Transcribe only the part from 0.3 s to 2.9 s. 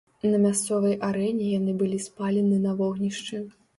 мясцовай арэне яны былі спалены на